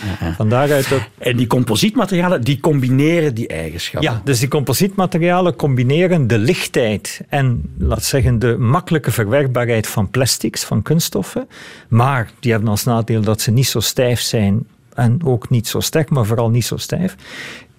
[0.89, 1.01] dat...
[1.17, 4.11] En die composietmaterialen, die combineren die eigenschappen.
[4.11, 10.63] Ja, dus die composietmaterialen combineren de lichtheid en, laat zeggen, de makkelijke verwerkbaarheid van plastics,
[10.63, 11.47] van kunststoffen.
[11.87, 15.79] Maar die hebben als nadeel dat ze niet zo stijf zijn en ook niet zo
[15.79, 17.15] sterk, maar vooral niet zo stijf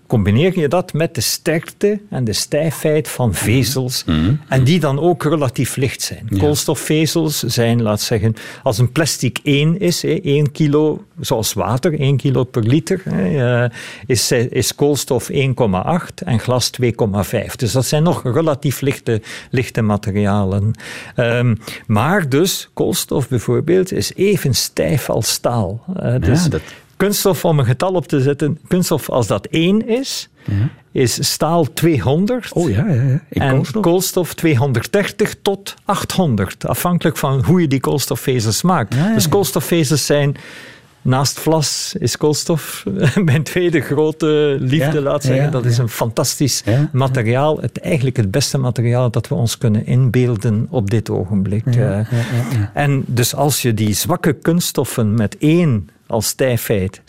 [0.09, 4.21] combineer je dat met de sterkte en de stijfheid van vezels, mhm.
[4.21, 4.35] Mhm.
[4.49, 6.29] en die dan ook relatief licht zijn.
[6.39, 12.45] Koolstofvezels zijn, laat zeggen, als een plastic 1 is, 1 kilo, zoals water, 1 kilo
[12.45, 13.65] per liter, eh,
[14.07, 17.57] is, is koolstof 1,8 en glas 2,5.
[17.57, 20.73] Dus dat zijn nog relatief lichte, lichte materialen.
[21.17, 25.85] Um, maar dus, koolstof bijvoorbeeld, is even stijf als staal.
[26.03, 26.63] Uh, dus ja, dat
[26.99, 30.71] kunststof, om een getal op te zetten, kunststof als dat 1 is, ja.
[30.93, 32.53] is staal 200.
[32.53, 33.21] Oh ja, ja, ja.
[33.29, 33.83] En koolstof.
[33.83, 38.95] koolstof 230 tot 800, afhankelijk van hoe je die koolstofvezels maakt.
[39.15, 40.37] Dus koolstofvezels zijn
[41.03, 42.85] Naast vlas is koolstof
[43.25, 45.51] mijn tweede grote liefde, laat zeggen.
[45.51, 47.61] dat is een fantastisch materiaal.
[47.61, 51.67] Het, eigenlijk het beste materiaal dat we ons kunnen inbeelden op dit ogenblik.
[51.67, 52.01] Eh.
[52.75, 57.03] En dus als je die zwakke kunststoffen met één als stijfheid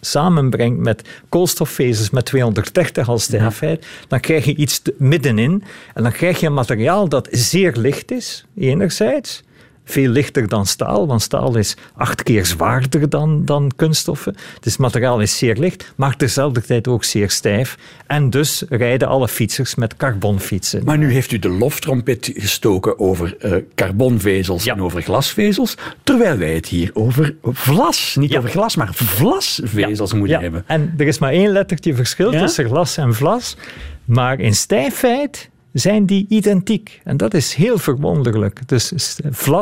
[0.00, 5.62] samenbrengt met koolstofvezels met 230 als stijfheid, dan krijg je iets middenin.
[5.94, 9.42] En dan krijg je een materiaal dat zeer licht is, enerzijds,
[9.88, 14.32] veel lichter dan staal, want staal is acht keer zwaarder dan, dan kunststoffen.
[14.60, 17.78] Dus het materiaal is zeer licht, maar tezelfde tijd ook zeer stijf.
[18.06, 20.84] En dus rijden alle fietsers met carbonfietsen.
[20.84, 26.54] Maar nu heeft u de loftrompet gestoken over uh, carbonvezels en over glasvezels, terwijl wij
[26.54, 30.64] het hier over vlas, niet over glas, maar vlasvezels moeten hebben.
[30.66, 33.56] En er is maar één lettertje verschil tussen glas en vlas,
[34.04, 37.00] maar in stijfheid zijn die identiek.
[37.04, 38.68] En dat is heel verwonderlijk.
[38.68, 38.92] Dus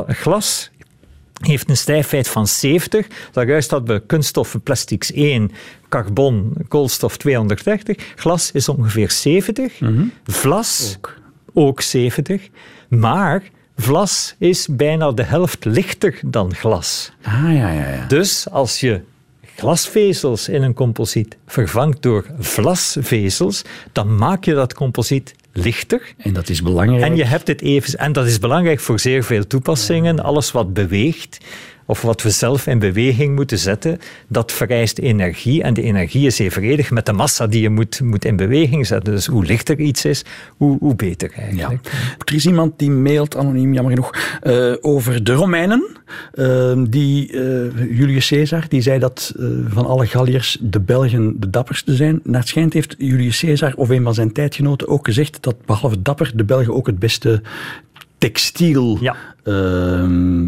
[0.06, 0.70] glas
[1.40, 3.06] heeft een stijfheid van 70.
[3.32, 5.50] Daaruit staat bij kunststoffen plastics 1,
[5.88, 8.12] carbon, koolstof 230.
[8.16, 9.80] Glas is ongeveer 70.
[9.80, 11.14] Mm Vlas ook.
[11.52, 12.48] ook 70.
[12.88, 13.42] Maar
[13.76, 17.12] vlas is bijna de helft lichter dan glas.
[17.22, 18.06] Ah, ja, ja, ja.
[18.06, 19.00] Dus als je
[19.56, 26.14] glasvezels in een composiet vervangt door vlasvezels, dan maak je dat composiet lichter.
[26.16, 27.02] En dat is belangrijk.
[27.02, 30.20] En je hebt het even, en dat is belangrijk voor zeer veel toepassingen.
[30.22, 31.38] Alles wat beweegt,
[31.86, 35.62] of wat we zelf in beweging moeten zetten, dat vereist energie.
[35.62, 39.14] En de energie is evenredig met de massa die je moet, moet in beweging zetten.
[39.14, 40.24] Dus hoe lichter iets is,
[40.56, 41.90] hoe, hoe beter eigenlijk.
[42.24, 45.86] Er is iemand die mailt, anoniem jammer genoeg, uh, over de Romeinen.
[46.34, 49.34] Uh, die, uh, Julius Caesar, die zei dat
[49.68, 52.20] van alle Galliërs de Belgen de dapperste zijn.
[52.22, 56.02] Naar het schijnt heeft Julius Caesar of een van zijn tijdgenoten ook gezegd dat behalve
[56.02, 57.42] dapper de Belgen ook het beste
[58.24, 59.16] textiel ja.
[59.42, 60.46] Ehm,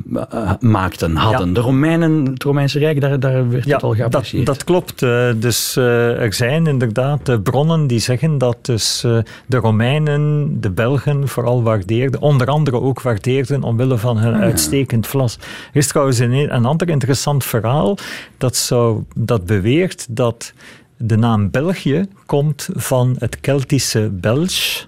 [0.61, 1.53] maakten, hadden.
[1.53, 4.47] De Romeinen, het Romeinse Rijk, daar, daar werd het al geapprecieerd.
[4.47, 5.03] Dat, dat klopt.
[5.03, 9.01] Eh, dus uh, er zijn inderdaad uh, bronnen die zeggen dat dus,
[9.47, 15.39] de Romeinen de Belgen vooral waardeerden, onder andere ook waardeerden omwille van hun uitstekend vlas.
[15.73, 17.99] Er is trouwens een, een ander interessant verhaal
[18.39, 20.53] dat, zou, dat beweert dat
[20.97, 24.85] de naam België komt van het Keltische Belge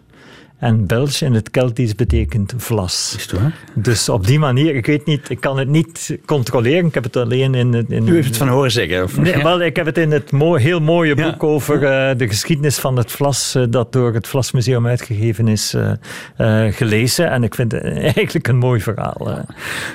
[0.58, 3.14] en Belge in het Keltisch betekent vlas.
[3.16, 3.54] Is het waar?
[3.74, 6.86] Dus op die manier, ik weet niet, ik kan het niet controleren.
[6.86, 7.74] Ik heb het alleen in...
[7.88, 9.02] in U heeft het van horen zeggen?
[9.02, 9.16] Of?
[9.16, 12.96] Nee, wel, ik heb het in het heel mooie boek over uh, de geschiedenis van
[12.96, 17.30] het vlas, uh, dat door het Vlasmuseum uitgegeven is, uh, gelezen.
[17.30, 17.82] En ik vind het
[18.16, 19.44] eigenlijk een mooi verhaal.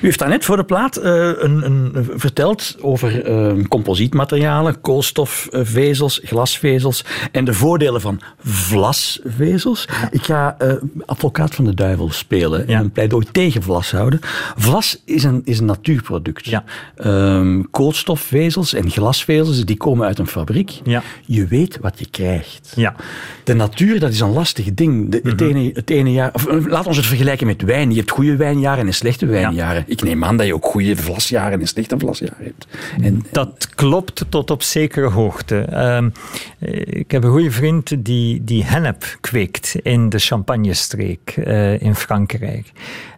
[0.02, 3.21] U heeft daarnet voor de plaat een, een, verteld over
[3.67, 9.88] composietmaterialen, koolstofvezels, glasvezels en de voordelen van vlasvezels.
[10.12, 10.74] Ik ga uh,
[11.06, 14.20] advocaat van de duivel spelen en een pleidooi tegen vlas houden.
[14.56, 16.46] Vlas is een, is een natuurproduct.
[16.46, 16.63] Ja.
[17.06, 20.80] Um, koolstofvezels en glasvezels die komen uit een fabriek.
[20.84, 21.04] Ja.
[21.26, 22.74] Je weet wat je krijgt.
[22.76, 22.96] Ja.
[23.44, 25.10] De natuur, dat is een lastig ding.
[25.10, 25.50] De, het, mhm.
[25.50, 27.89] ene, het ene jaar, of, eh, laat ons het vergelijken met wijn.
[27.89, 29.84] Je hebt goede wijnjaren en slechte wijnjaren.
[29.88, 32.68] Ik neem aan dat je ook goede vlasjaren en slechte vlasjaren hebt.
[33.02, 35.86] En, dat klopt tot op zekere hoogte.
[35.86, 36.12] Um,
[36.86, 42.71] ik heb een goede vriend die, die hennep kweekt in de Champagne-streek uh, in Frankrijk.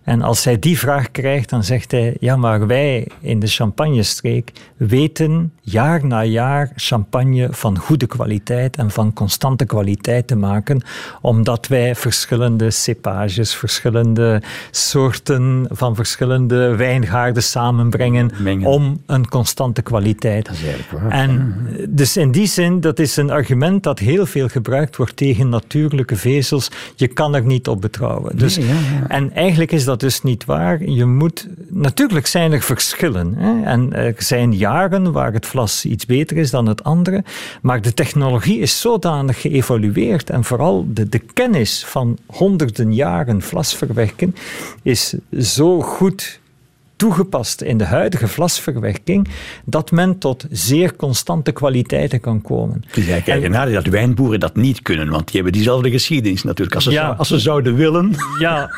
[0.06, 4.52] En als hij die vraag krijgt, dan zegt hij: Ja, maar wij in de Champagne-streek
[4.78, 10.82] weten jaar na jaar champagne van goede kwaliteit en van constante kwaliteit te maken,
[11.22, 14.42] omdat wij verschillende cepages, verschillende
[14.72, 18.32] soorten van verschillende wijngaarden samenbrengen
[18.64, 20.46] om een constante kwaliteit.
[20.46, 21.12] Dat is waar.
[21.12, 21.56] En
[21.90, 26.16] dus in die zin, dat is een argument dat heel veel gebruikt wordt tegen natuurlijke
[26.16, 26.72] vezels.
[26.96, 28.38] Je kan er niet op betrouwen.
[28.38, 28.60] Dus,
[29.08, 30.90] En eigenlijk is dat dat is niet waar.
[30.90, 33.34] Je moet, natuurlijk zijn er verschillen.
[33.36, 33.64] Hè?
[33.64, 37.24] En er zijn jaren waar het vlas iets beter is dan het andere.
[37.62, 40.30] Maar de technologie is zodanig geëvolueerd.
[40.30, 44.36] En vooral de, de kennis van honderden jaren vlasverwerken
[44.82, 46.40] is zo goed
[46.96, 49.28] toegepast in de huidige vlasverwerking,
[49.66, 52.84] dat men tot zeer constante kwaliteiten kan komen.
[52.88, 56.76] Het is eigenlijk dat wijnboeren dat niet kunnen, want die hebben diezelfde geschiedenis natuurlijk.
[56.76, 58.16] Als ze, ja, als ze zouden willen.
[58.40, 58.72] Ja,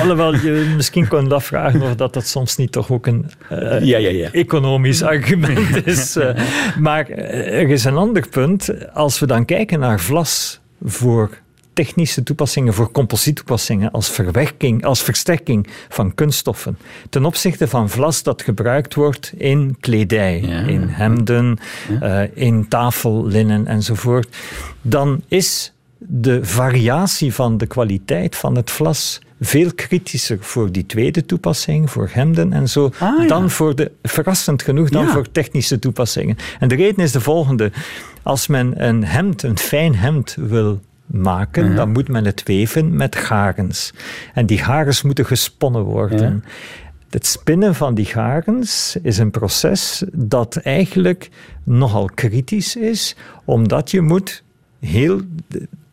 [0.00, 3.98] alhoewel je misschien kon afvragen of dat, dat soms niet toch ook een uh, ja,
[3.98, 4.32] ja, ja.
[4.32, 6.16] economisch argument is.
[6.16, 6.30] Uh,
[6.78, 8.92] maar eh, er is een ander punt.
[8.94, 11.30] Als we dan kijken naar vlas voor
[11.72, 16.78] technische toepassingen voor composiettoepassingen als verwerking, als versterking van kunststoffen
[17.10, 21.58] ten opzichte van vlas dat gebruikt wordt in kledij, in hemden,
[22.00, 22.22] ja.
[22.22, 24.36] uh, in tafellinnen enzovoort,
[24.82, 31.26] dan is de variatie van de kwaliteit van het vlas veel kritischer voor die tweede
[31.26, 36.36] toepassing, voor hemden en zo, ah, dan voor de, verrassend genoeg, dan voor technische toepassingen.
[36.58, 37.72] En de reden is de volgende.
[38.22, 40.80] Als men een hemd, een fijn hemd wil
[41.12, 43.92] maken, dan moet men het weven met garens.
[44.34, 46.44] En die garens moeten gesponnen worden.
[47.10, 51.30] Het spinnen van die garens is een proces dat eigenlijk
[51.64, 54.42] nogal kritisch is, omdat je moet
[54.80, 55.20] heel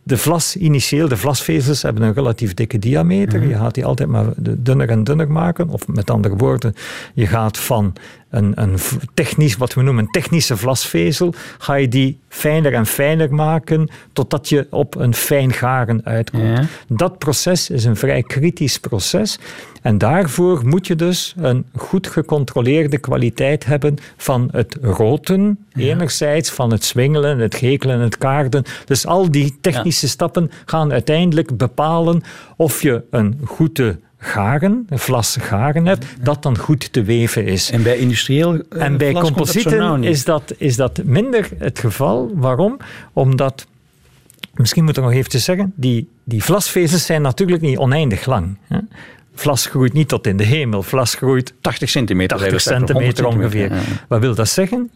[0.10, 3.48] de vlas initieel, de vlasvezels hebben een relatief dikke diameter.
[3.48, 5.70] Je gaat die altijd maar dunner en dunner maken.
[5.70, 6.74] Of met andere woorden,
[7.14, 7.94] je gaat van
[8.30, 8.78] een, een
[9.14, 14.50] technisch, wat we noemen een technische vlasvezel, ga je die fijner en fijner maken totdat
[14.50, 16.60] je op een fijn garen uitkomt.
[16.88, 19.40] Dat proces is een vrij kritisch proces.
[19.82, 26.72] En daarvoor moet je dus een goed gecontroleerde kwaliteit hebben van het roten, enerzijds, van
[26.72, 28.64] het zwingelen, het gekelen, het kaarden.
[28.86, 32.22] Dus al die technische stappen gaan uiteindelijk bepalen
[32.56, 37.72] of je een goede garen, een vlas garen hebt, dat dan goed te weven is.
[37.72, 42.32] En bij industrieel uh, En bij composieten is dat, is dat minder het geval.
[42.34, 42.78] Waarom?
[43.14, 43.68] Omdat,
[44.54, 48.58] misschien moet ik nog even zeggen, die, die vlasvezels zijn natuurlijk niet oneindig lang.
[48.68, 48.80] Hè?
[49.36, 50.84] Vlas groeit niet tot in de hemel.
[50.84, 53.72] Vlas groeit 80 centimeter, 80 centimeter ongeveer.
[54.08, 54.90] Wat wil dat zeggen?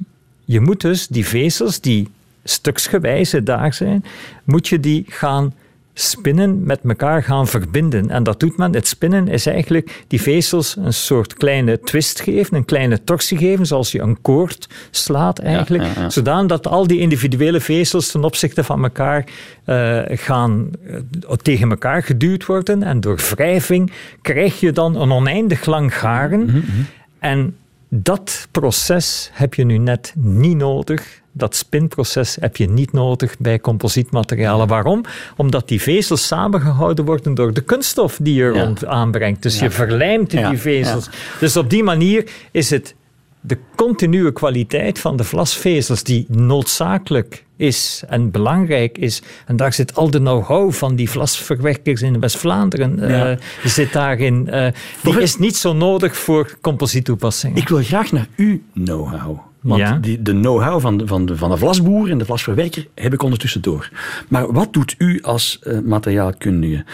[0.45, 2.09] Je moet dus die vezels die
[2.43, 4.05] stuksgewijze daar zijn,
[4.43, 5.53] moet je die gaan
[5.93, 8.09] spinnen met elkaar gaan verbinden.
[8.09, 8.73] En dat doet men.
[8.73, 13.65] Het spinnen is eigenlijk die vezels een soort kleine twist geven, een kleine torsie geven,
[13.65, 15.83] zoals je een koord slaat eigenlijk.
[15.95, 19.25] Ja, Zodat al die individuele vezels ten opzichte van elkaar
[19.65, 20.97] uh, gaan uh,
[21.41, 22.83] tegen elkaar geduwd worden.
[22.83, 26.39] En door wrijving krijg je dan een oneindig lang garen.
[26.39, 26.85] Mm -hmm.
[27.19, 27.55] En
[27.89, 33.59] dat proces heb je nu net niet nodig dat spinproces heb je niet nodig bij
[33.59, 34.67] composietmaterialen.
[34.67, 35.03] Waarom?
[35.37, 39.41] Omdat die vezels samengehouden worden door de kunststof die je rond aanbrengt.
[39.41, 41.09] Dus je verlijmt die vezels.
[41.39, 42.95] Dus op die manier is het
[43.41, 49.21] de continue kwaliteit van de vlasvezels die noodzakelijk is en belangrijk is.
[49.45, 53.31] En daar zit al de know-how van die vlasverwerkers in West-Vlaanderen ja.
[53.31, 54.47] uh, zit daarin.
[54.49, 54.67] Uh,
[55.03, 57.57] die is niet zo nodig voor composiettoepassingen.
[57.57, 59.52] Ik wil graag naar uw know-how.
[59.63, 59.97] Want ja.
[60.01, 63.21] die, de know-how van de, van, de, van de vlasboer en de vlasverwerker heb ik
[63.21, 63.89] ondertussen door.
[64.27, 66.85] Maar wat doet u als uh, materiaalkundige?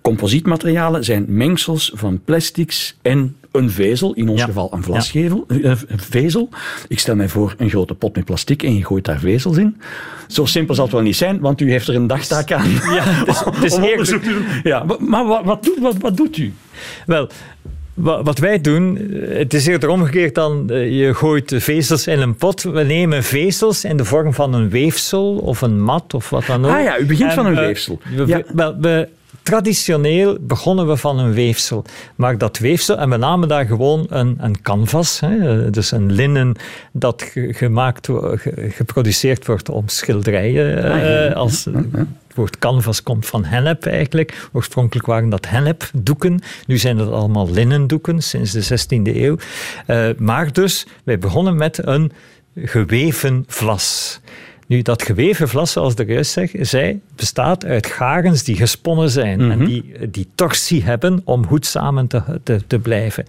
[0.00, 4.46] Composietmaterialen zijn mengsels van plastics en een vezel, in ons ja.
[4.46, 5.56] geval een vlasgevel, ja.
[5.86, 6.48] een vezel.
[6.88, 9.80] Ik stel mij voor een grote pot met plastic en je gooit daar vezels in.
[10.26, 12.70] Zo simpel zal het wel niet zijn, want u heeft er een dagtaak aan.
[12.70, 14.44] Ja, het is, het is onderzoek te doen.
[14.62, 16.52] Ja, maar wat, wat, doet, wat, wat doet u?
[17.06, 17.28] Wel,
[17.96, 22.62] wat wij doen, het is eerder omgekeerd dan je gooit vezels in een pot.
[22.62, 26.64] We nemen vezels in de vorm van een weefsel of een mat of wat dan
[26.64, 26.72] ook.
[26.72, 27.98] Ah ja, u begint en, van een weefsel.
[28.16, 28.42] We, ja.
[28.80, 29.08] we,
[29.42, 31.84] traditioneel begonnen we van een weefsel.
[32.14, 36.54] Maar dat weefsel, en we namen daar gewoon een, een canvas, hè, dus een linnen
[36.92, 38.08] dat gemaakt,
[38.68, 40.84] geproduceerd wordt om schilderijen.
[40.84, 41.28] Ah, ja.
[41.28, 41.66] als,
[42.36, 44.48] woord canvas komt van hennep eigenlijk.
[44.52, 46.40] Oorspronkelijk waren dat hennepdoeken.
[46.66, 49.36] Nu zijn dat allemaal linnendoeken sinds de 16e eeuw.
[49.86, 52.12] Uh, maar dus, wij begonnen met een
[52.54, 54.20] geweven vlas.
[54.68, 59.50] Nu, dat geweven vlas, zoals de juist zei, bestaat uit garens die gesponnen zijn mm
[59.50, 59.60] -hmm.
[59.60, 63.26] en die, die torsie hebben om goed samen te, te, te, blijven.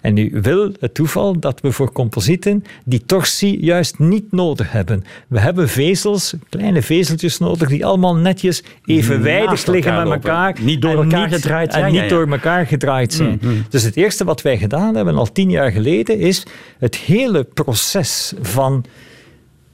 [0.00, 5.04] En nu wil het toeval dat we voor composieten die torsie juist niet nodig hebben.
[5.28, 10.56] We hebben vezels, kleine vezeltjes nodig, die allemaal netjes evenwijdig liggen met elkaar.
[10.60, 11.84] Niet door elkaar niet, gedraaid zijn.
[11.84, 12.10] En niet ja, ja.
[12.10, 13.38] door elkaar gedraaid zijn.
[13.40, 13.64] Mm -hmm.
[13.68, 16.46] Dus het eerste wat wij gedaan hebben, al tien jaar geleden, is
[16.78, 18.84] het hele proces van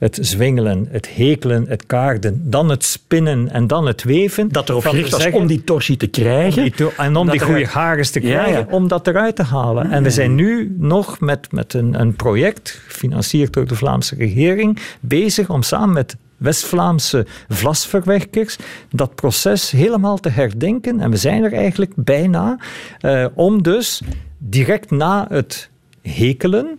[0.02, 4.48] het zwingelen, het hekelen, het kaarden, dan het spinnen en dan het weven.
[4.48, 6.62] Dat erop gericht was om die torsie te krijgen.
[6.62, 8.66] Om die en om die goede hagers te krijgen, ja, ja.
[8.70, 9.90] om dat eruit te halen.
[9.90, 14.78] En we zijn nu nog met, met een, een project, gefinancierd door de Vlaamse regering,
[15.00, 18.56] bezig om samen met West-Vlaamse vlasverwerkers
[18.90, 21.00] dat proces helemaal te herdenken.
[21.00, 22.58] En we zijn er eigenlijk bijna
[23.00, 24.02] uh, om dus
[24.38, 26.78] direct na het hekelen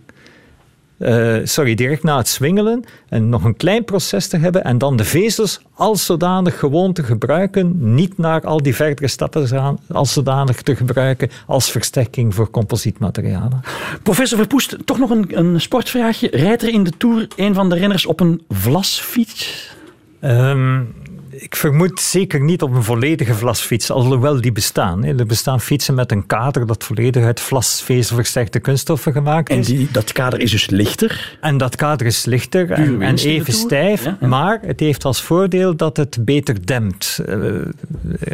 [0.98, 4.96] uh, sorry, direct na het swingelen en nog een klein proces te hebben en dan
[4.96, 10.12] de vezels als zodanig gewoon te gebruiken, niet naar al die verdere stappen gaan, als
[10.12, 13.60] zodanig te gebruiken als versterking voor composietmaterialen.
[14.02, 16.28] Professor Verpoest, toch nog een, een sportvraagje.
[16.32, 19.72] Rijdt er in de Tour een van de renners op een vlasfiets?
[20.20, 20.94] Um,
[21.36, 25.04] ik vermoed zeker niet op een volledige vlasfiets, alhoewel die bestaan.
[25.04, 29.56] Er bestaan fietsen met een kader dat volledig uit vlasvezelversterkte kunststoffen gemaakt is.
[29.56, 31.38] En die, dat kader is dus lichter?
[31.40, 34.26] En dat kader is lichter en, en even stijf, ja, ja.
[34.26, 37.20] maar het heeft als voordeel dat het beter dempt.
[37.28, 37.60] Uh,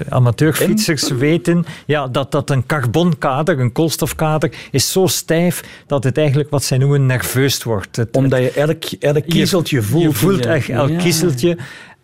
[0.08, 1.18] amateurfietsers Dem?
[1.18, 6.64] weten ja, dat, dat een carbonkader, een koolstofkader, is zo stijf dat het eigenlijk wat
[6.64, 7.96] zij noemen nerveus wordt.
[7.96, 10.02] Het, Omdat je elk, elk kiezeltje voelt.
[10.02, 11.58] Je voelt echt elk kiezeltje.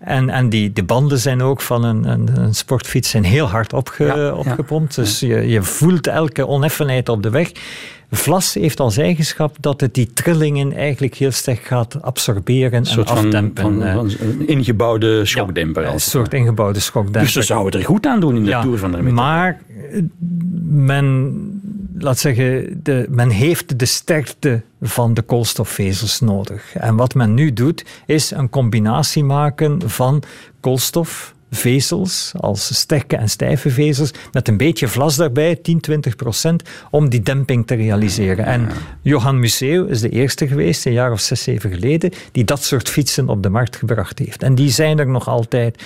[0.07, 3.73] En, en die, de banden zijn ook van een, een, een sportfiets zijn heel hard
[3.73, 4.95] opge, Ja, opgepompt.
[4.95, 7.53] Dus je, je voelt elke oneffenheid op de weg.
[8.11, 13.07] Vlas heeft als eigenschap dat het die trillingen eigenlijk heel sterk gaat absorberen Een en
[13.07, 13.63] van, afdempen.
[13.63, 13.95] van, eh.
[13.95, 15.83] van een ingebouwde schokdemper.
[15.85, 17.21] een als het soort ingebouwde schokdemper.
[17.23, 19.03] Dus ze zouden er goed aan doen in de Ja, Tour van de.
[19.03, 19.61] Maar
[19.93, 20.03] eh,
[20.69, 21.56] men,
[21.99, 26.75] laat zeggen, de, men heeft de sterkte van de koolstofvezels nodig.
[26.75, 30.23] En wat men nu doet, is een combinatie maken van
[30.61, 37.09] koolstofvezels, als sterke en stijve vezels, met een beetje vlas daarbij, 10, 20 procent, om
[37.09, 38.45] die demping te realiseren.
[38.45, 38.69] En
[39.03, 42.89] Johan Museeuw is de eerste geweest, een jaar of zes, zeven geleden, die dat soort
[42.89, 44.43] fietsen op de markt gebracht heeft.
[44.43, 45.83] En die zijn er nog altijd.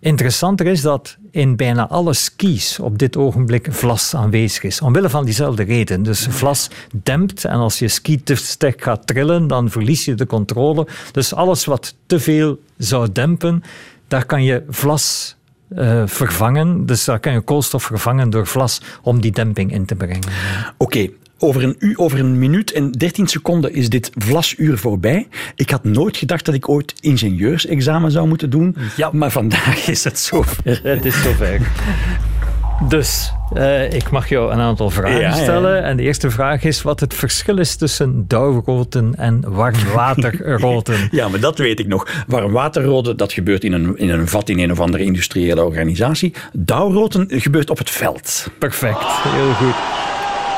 [0.00, 4.80] Interessanter is dat in bijna alle skis op dit ogenblik vlas aanwezig is.
[4.80, 6.02] Omwille van diezelfde reden.
[6.02, 10.26] Dus vlas dempt en als je ski te sterk gaat trillen, dan verlies je de
[10.26, 10.86] controle.
[11.12, 13.62] Dus alles wat te veel zou dempen,
[14.08, 15.36] daar kan je vlas
[15.68, 16.86] eh, vervangen.
[16.86, 20.20] Dus daar kan je koolstof vervangen door vlas om die demping in te brengen.
[20.76, 21.08] Oké,
[21.38, 25.28] over, een over een minuut en 13 seconden is dit vlasuur voorbij.
[25.54, 28.76] Ik had nooit gedacht dat ik ooit ingenieursexamen zou moeten doen.
[28.96, 29.10] Ja.
[29.12, 30.56] Maar vandaag is het zover.
[30.82, 31.60] Het is zover.
[32.88, 35.42] Dus eh, ik mag jou een aantal vragen Ja, ja, ja.
[35.42, 35.82] stellen.
[35.82, 41.08] En de eerste vraag is wat het verschil is tussen dauwroten en warmwaterroten.
[41.10, 42.08] Ja, maar dat weet ik nog.
[42.26, 46.34] Warmwaterrode, dat gebeurt in een, in een vat in een of andere industriële organisatie.
[46.52, 48.50] Dauwroten gebeurt op het veld.
[48.58, 49.74] Perfect, heel goed.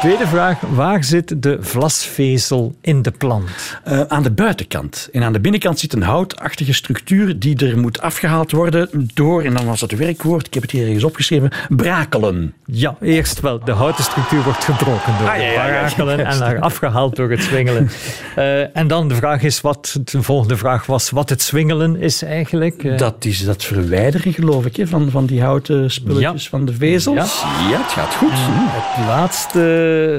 [0.00, 3.50] Tweede vraag, waar zit de vlasvezel in de plant?
[3.84, 5.08] Eh, aan de buitenkant.
[5.12, 9.54] En aan de binnenkant zit een houtachtige structuur die er moet afgehaald worden door, en
[9.54, 12.54] dan was het werkwoord, ik heb het hier ergens opgeschreven, brakelen.
[12.64, 13.64] Ja, eerst wel.
[13.64, 16.40] De houten structuur wordt gebroken door Ah, ja, het ja, ja, barakelen juist.
[16.40, 17.88] en daar afgehaald door het zwingelen.
[18.36, 22.22] Eh, en dan de vraag is wat, de volgende vraag was wat het zwingelen is
[22.22, 22.84] eigenlijk.
[22.84, 27.44] Eh, Dat is dat verwijderen, geloof ik, van, van die houten spulletjes van de vezels.
[27.70, 28.30] Ja, het gaat goed.
[28.32, 29.60] Het laatste,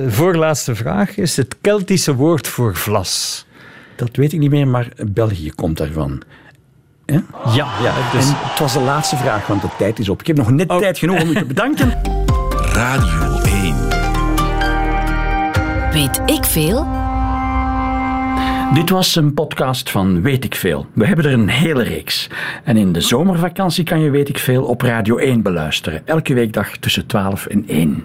[0.08, 3.46] voorlaatste vraag is het Keltische woord voor vlas.
[3.96, 6.22] Dat weet ik niet meer, maar België komt daarvan.
[7.06, 7.24] Ja,
[7.84, 10.20] ja dus En het was de laatste vraag, want de tijd is op.
[10.20, 12.02] Ik heb nog net tijd genoeg om u te bedanken.
[12.74, 13.76] Radio 1.
[15.92, 16.88] Weet ik veel?
[18.74, 20.86] Dit was een podcast van Weet ik Veel.
[20.94, 22.30] We hebben er een hele reeks.
[22.64, 26.08] En in de zomervakantie kan je Weet ik Veel op Radio 1 beluisteren.
[26.08, 28.04] Elke weekdag tussen 12 en 1.